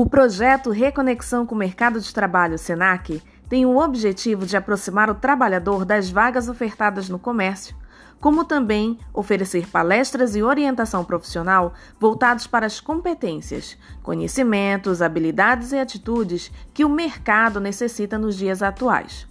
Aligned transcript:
O 0.00 0.08
projeto 0.08 0.70
Reconexão 0.70 1.44
com 1.44 1.56
o 1.56 1.58
Mercado 1.58 2.00
de 2.00 2.14
Trabalho 2.14 2.56
SENAC 2.56 3.20
tem 3.48 3.66
o 3.66 3.78
objetivo 3.78 4.46
de 4.46 4.56
aproximar 4.56 5.10
o 5.10 5.14
trabalhador 5.16 5.84
das 5.84 6.08
vagas 6.08 6.48
ofertadas 6.48 7.08
no 7.08 7.18
comércio, 7.18 7.74
como 8.20 8.44
também 8.44 8.96
oferecer 9.12 9.66
palestras 9.68 10.36
e 10.36 10.42
orientação 10.44 11.04
profissional 11.04 11.74
voltados 11.98 12.46
para 12.46 12.64
as 12.64 12.80
competências, 12.80 13.76
conhecimentos, 14.00 15.02
habilidades 15.02 15.72
e 15.72 15.78
atitudes 15.80 16.52
que 16.72 16.84
o 16.84 16.88
mercado 16.88 17.58
necessita 17.58 18.16
nos 18.16 18.36
dias 18.36 18.62
atuais. 18.62 19.26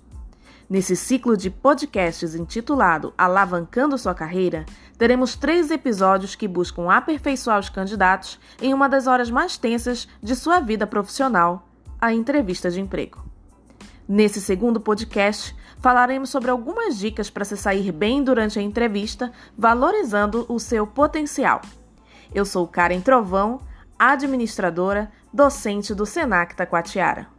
Nesse 0.70 0.98
ciclo 0.98 1.38
de 1.38 1.50
podcasts 1.50 2.36
intitulado 2.36 3.14
Alavancando 3.18 3.98
Sua 3.98 4.14
Carreira, 4.14 4.66
teremos 4.98 5.34
três 5.34 5.72
episódios 5.72 6.36
que 6.36 6.46
buscam 6.46 6.92
aperfeiçoar 6.92 7.58
os 7.58 7.70
candidatos 7.70 8.38
em 8.62 8.74
uma 8.74 8.90
das 8.90 9.08
horas 9.08 9.32
mais 9.32 9.58
tensas 9.58 10.10
de 10.22 10.36
sua 10.36 10.60
vida 10.60 10.86
profissional, 10.86 11.70
a 12.02 12.12
entrevista 12.12 12.70
de 12.70 12.82
emprego. 12.82 13.24
Nesse 14.06 14.42
segundo 14.42 14.82
podcast, 14.82 15.56
falaremos 15.80 16.30
sobre 16.30 16.52
algumas 16.52 16.98
dicas 16.98 17.30
para 17.30 17.46
se 17.46 17.56
sair 17.56 17.90
bem 17.94 18.22
durante 18.22 18.60
a 18.60 18.62
entrevista, 18.62 19.32
valorizando 19.58 20.46
o 20.50 20.60
seu 20.60 20.86
potencial. 20.86 21.62
Eu 22.36 22.46
sou 22.46 22.68
Karen 22.68 23.00
Trovão, 23.00 23.62
administradora, 23.98 25.10
docente 25.32 25.96
do 25.96 26.06
Senac 26.06 26.58
Taquatiara. 26.58 27.37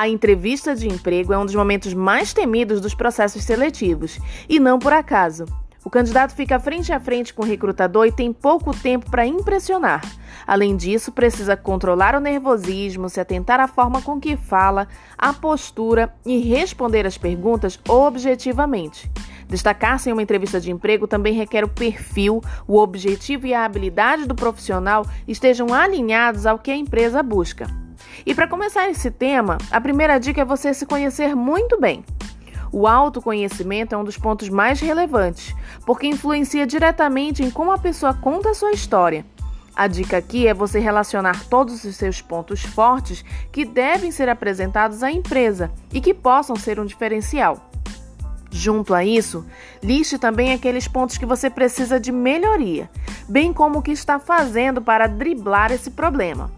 A 0.00 0.08
entrevista 0.08 0.74
de 0.74 0.88
emprego 0.88 1.30
é 1.30 1.36
um 1.36 1.44
dos 1.44 1.54
momentos 1.54 1.92
mais 1.92 2.32
temidos 2.32 2.80
dos 2.80 2.94
processos 2.94 3.44
seletivos, 3.44 4.18
e 4.48 4.58
não 4.58 4.78
por 4.78 4.94
acaso. 4.94 5.44
O 5.84 5.90
candidato 5.90 6.34
fica 6.34 6.58
frente 6.58 6.90
a 6.90 6.98
frente 6.98 7.34
com 7.34 7.42
o 7.42 7.46
recrutador 7.46 8.06
e 8.06 8.10
tem 8.10 8.32
pouco 8.32 8.74
tempo 8.74 9.10
para 9.10 9.26
impressionar. 9.26 10.00
Além 10.46 10.74
disso, 10.74 11.12
precisa 11.12 11.54
controlar 11.54 12.14
o 12.14 12.20
nervosismo, 12.20 13.10
se 13.10 13.20
atentar 13.20 13.60
à 13.60 13.68
forma 13.68 14.00
com 14.00 14.18
que 14.18 14.38
fala, 14.38 14.88
à 15.18 15.34
postura 15.34 16.10
e 16.24 16.38
responder 16.38 17.06
as 17.06 17.18
perguntas 17.18 17.78
objetivamente. 17.86 19.10
Destacar-se 19.48 20.08
em 20.08 20.14
uma 20.14 20.22
entrevista 20.22 20.58
de 20.58 20.70
emprego 20.70 21.06
também 21.06 21.34
requer 21.34 21.62
o 21.62 21.68
perfil, 21.68 22.40
o 22.66 22.78
objetivo 22.78 23.46
e 23.46 23.52
a 23.52 23.66
habilidade 23.66 24.24
do 24.24 24.34
profissional 24.34 25.04
estejam 25.28 25.74
alinhados 25.74 26.46
ao 26.46 26.58
que 26.58 26.70
a 26.70 26.76
empresa 26.76 27.22
busca. 27.22 27.89
E 28.24 28.34
para 28.34 28.48
começar 28.48 28.88
esse 28.88 29.10
tema, 29.10 29.58
a 29.70 29.80
primeira 29.80 30.18
dica 30.18 30.42
é 30.42 30.44
você 30.44 30.72
se 30.74 30.86
conhecer 30.86 31.34
muito 31.34 31.80
bem. 31.80 32.04
O 32.72 32.86
autoconhecimento 32.86 33.94
é 33.94 33.98
um 33.98 34.04
dos 34.04 34.16
pontos 34.16 34.48
mais 34.48 34.80
relevantes, 34.80 35.54
porque 35.84 36.06
influencia 36.06 36.66
diretamente 36.66 37.42
em 37.42 37.50
como 37.50 37.72
a 37.72 37.78
pessoa 37.78 38.14
conta 38.14 38.50
a 38.50 38.54
sua 38.54 38.70
história. 38.70 39.24
A 39.74 39.86
dica 39.86 40.18
aqui 40.18 40.46
é 40.46 40.54
você 40.54 40.78
relacionar 40.78 41.44
todos 41.48 41.84
os 41.84 41.96
seus 41.96 42.20
pontos 42.20 42.62
fortes 42.62 43.24
que 43.50 43.64
devem 43.64 44.10
ser 44.10 44.28
apresentados 44.28 45.02
à 45.02 45.10
empresa 45.10 45.70
e 45.92 46.00
que 46.00 46.12
possam 46.12 46.54
ser 46.54 46.78
um 46.78 46.84
diferencial. 46.84 47.70
Junto 48.50 48.94
a 48.94 49.04
isso, 49.04 49.46
liste 49.82 50.18
também 50.18 50.52
aqueles 50.52 50.88
pontos 50.88 51.16
que 51.16 51.24
você 51.24 51.48
precisa 51.48 52.00
de 52.00 52.10
melhoria, 52.10 52.90
bem 53.28 53.52
como 53.52 53.78
o 53.78 53.82
que 53.82 53.92
está 53.92 54.18
fazendo 54.18 54.82
para 54.82 55.06
driblar 55.06 55.70
esse 55.70 55.90
problema. 55.92 56.50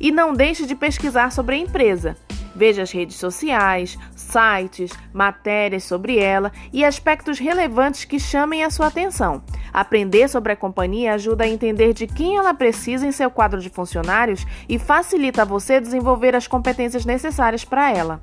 E 0.00 0.10
não 0.10 0.32
deixe 0.32 0.64
de 0.66 0.74
pesquisar 0.74 1.30
sobre 1.30 1.56
a 1.56 1.58
empresa. 1.58 2.16
Veja 2.54 2.82
as 2.82 2.90
redes 2.90 3.16
sociais, 3.16 3.96
sites, 4.16 4.90
matérias 5.12 5.84
sobre 5.84 6.18
ela 6.18 6.50
e 6.72 6.84
aspectos 6.84 7.38
relevantes 7.38 8.04
que 8.04 8.18
chamem 8.18 8.64
a 8.64 8.70
sua 8.70 8.88
atenção. 8.88 9.42
Aprender 9.72 10.28
sobre 10.28 10.52
a 10.52 10.56
companhia 10.56 11.14
ajuda 11.14 11.44
a 11.44 11.48
entender 11.48 11.92
de 11.92 12.06
quem 12.06 12.36
ela 12.36 12.52
precisa 12.52 13.06
em 13.06 13.12
seu 13.12 13.30
quadro 13.30 13.60
de 13.60 13.70
funcionários 13.70 14.44
e 14.68 14.78
facilita 14.78 15.42
a 15.42 15.44
você 15.44 15.80
desenvolver 15.80 16.34
as 16.34 16.48
competências 16.48 17.04
necessárias 17.04 17.64
para 17.64 17.92
ela. 17.92 18.20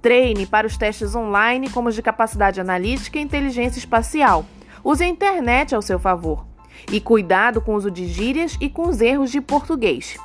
Treine 0.00 0.46
para 0.46 0.66
os 0.66 0.78
testes 0.78 1.14
online, 1.14 1.68
como 1.68 1.90
os 1.90 1.94
de 1.94 2.00
capacidade 2.00 2.60
analítica 2.60 3.18
e 3.18 3.22
inteligência 3.22 3.78
espacial. 3.78 4.46
Use 4.82 5.04
a 5.04 5.08
internet 5.08 5.74
ao 5.74 5.82
seu 5.82 5.98
favor. 5.98 6.46
E 6.90 6.98
cuidado 6.98 7.60
com 7.60 7.74
o 7.74 7.76
uso 7.76 7.90
de 7.90 8.06
gírias 8.06 8.56
e 8.58 8.70
com 8.70 8.88
os 8.88 9.02
erros 9.02 9.30
de 9.30 9.42
português. 9.42 10.16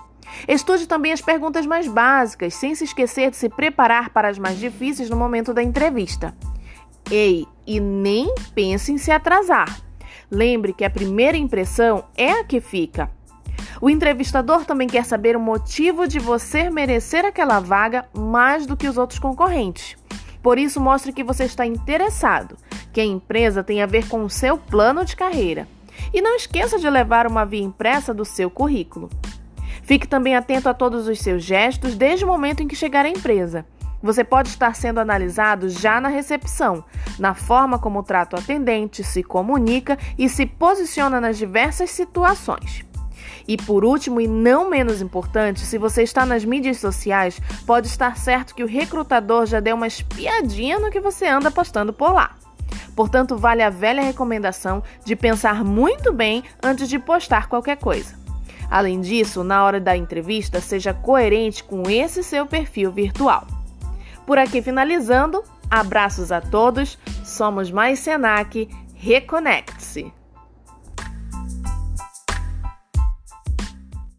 Estude 0.47 0.88
também 0.88 1.12
as 1.12 1.22
perguntas 1.22 1.66
mais 1.66 1.88
básicas, 1.88 2.53
sem 2.53 2.75
se 2.75 2.84
esquecer 2.84 3.29
de 3.31 3.38
se 3.38 3.50
preparar 3.50 4.09
para 4.09 4.29
as 4.29 4.38
mais 4.38 4.59
difíceis 4.59 5.09
no 5.09 5.16
momento 5.16 5.53
da 5.53 5.63
entrevista. 5.63 6.35
Ei, 7.09 7.46
e 7.68 7.79
nem 7.79 8.34
pense 8.53 8.91
em 8.91 8.97
se 8.97 9.12
atrasar. 9.12 9.79
Lembre 10.29 10.74
que 10.74 10.84
a 10.84 10.90
primeira 10.90 11.38
impressão 11.38 12.06
é 12.18 12.31
a 12.31 12.44
que 12.44 12.59
fica. 12.59 13.12
O 13.81 13.90
entrevistador 13.90 14.66
também 14.66 14.88
quer 14.88 15.06
saber 15.06 15.35
o 15.35 15.40
motivo 15.40 16.07
de 16.07 16.18
você 16.19 16.69
merecer 16.69 17.25
aquela 17.25 17.59
vaga 17.59 18.06
mais 18.13 18.66
do 18.66 18.78
que 18.78 18.88
os 18.88 18.97
outros 18.97 19.19
concorrentes. 19.19 19.95
Por 20.41 20.57
isso, 20.57 20.79
mostre 20.79 21.12
que 21.12 21.24
você 21.24 21.44
está 21.44 21.66
interessado, 21.66 22.57
que 22.94 23.01
a 23.01 23.06
empresa 23.06 23.63
tem 23.63 23.81
a 23.81 23.85
ver 23.85 24.07
com 24.07 24.24
o 24.24 24.29
seu 24.29 24.57
plano 24.57 25.03
de 25.03 25.16
carreira. 25.16 25.68
E 26.13 26.22
não 26.22 26.35
esqueça 26.35 26.78
de 26.78 26.90
levar 26.90 27.28
uma 27.28 27.45
via 27.45 27.63
impressa 27.63 28.13
do 28.13 28.24
seu 28.24 28.50
currículo. 28.50 29.09
Fique 29.85 30.07
também 30.07 30.35
atento 30.35 30.68
a 30.68 30.73
todos 30.73 31.07
os 31.07 31.19
seus 31.19 31.44
gestos 31.44 31.96
desde 31.96 32.25
o 32.25 32.28
momento 32.28 32.63
em 32.63 32.68
que 32.68 32.75
chegar 32.75 33.06
à 33.06 33.09
empresa. 33.09 33.68
Você 34.01 34.23
pode 34.23 34.50
estar 34.50 34.75
sendo 34.75 35.00
analisado 35.00 35.69
já 35.69 36.01
na 36.01 36.09
recepção, 36.09 36.84
na 37.19 37.35
forma 37.35 37.78
como 37.78 38.01
trata 38.01 38.35
o 38.35 38.40
atendente, 38.40 39.03
se 39.03 39.22
comunica 39.22 39.97
e 40.18 40.28
se 40.28 40.47
posiciona 40.47 41.22
nas 41.22 41.38
diversas 41.38 41.91
situações. 41.91 42.84
E 43.47 43.56
por 43.57 43.85
último, 43.85 44.19
e 44.19 44.28
não 44.28 44.72
menos 44.72 45.03
importante, 45.03 45.59
se 45.59 45.78
você 45.78 46.01
está 46.01 46.25
nas 46.25 46.44
mídias 46.44 46.78
sociais, 46.78 47.40
pode 47.63 47.85
estar 47.85 48.18
certo 48.18 48.56
que 48.56 48.63
o 48.63 48.68
recrutador 48.68 49.45
já 49.45 49.59
deu 49.59 49.75
uma 49.75 49.85
espiadinha 49.85 50.79
no 50.79 50.90
que 50.90 51.00
você 51.00 51.28
anda 51.28 51.51
postando 51.51 51.94
por 51.94 52.12
lá. 52.12 52.35
Portanto, 52.95 53.38
vale 53.38 53.62
a 53.62 53.69
velha 53.69 54.01
recomendação 54.01 54.81
de 55.06 55.16
pensar 55.16 55.63
muito 55.63 56.12
bem 56.12 56.44
antes 56.63 56.90
de 56.90 56.97
postar 56.97 57.47
qualquer 57.47 57.78
coisa. 57.78 58.25
Além 58.69 59.01
disso, 59.01 59.43
na 59.43 59.63
hora 59.63 59.79
da 59.79 59.95
entrevista, 59.95 60.59
seja 60.59 60.93
coerente 60.93 61.63
com 61.63 61.89
esse 61.89 62.23
seu 62.23 62.45
perfil 62.45 62.91
virtual. 62.91 63.47
Por 64.25 64.37
aqui 64.37 64.61
finalizando, 64.61 65.43
abraços 65.69 66.31
a 66.31 66.41
todos, 66.41 66.97
somos 67.23 67.71
mais 67.71 67.99
Senac, 67.99 68.67
reconecte-se! 68.95 70.11